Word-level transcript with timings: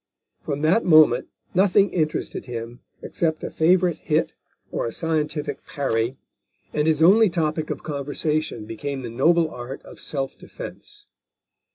From 0.43 0.63
that 0.63 0.83
moment 0.83 1.27
nothing 1.53 1.91
interested 1.91 2.45
him 2.45 2.79
except 3.03 3.43
a 3.43 3.51
favourite 3.51 3.99
hit 3.99 4.33
or 4.71 4.87
a 4.87 4.91
scientific 4.91 5.63
parry, 5.63 6.17
and 6.73 6.87
his 6.87 7.03
only 7.03 7.29
topic 7.29 7.69
of 7.69 7.83
conversation 7.83 8.65
became 8.65 9.03
the 9.03 9.09
noble 9.11 9.51
art 9.51 9.79
of 9.83 9.99
self 9.99 10.35
defence. 10.39 11.05